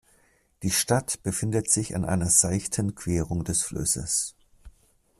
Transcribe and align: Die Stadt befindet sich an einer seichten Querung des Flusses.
Die 0.63 0.71
Stadt 0.71 1.21
befindet 1.21 1.69
sich 1.69 1.95
an 1.95 2.05
einer 2.05 2.25
seichten 2.31 2.95
Querung 2.95 3.43
des 3.43 3.61
Flusses. 3.61 4.35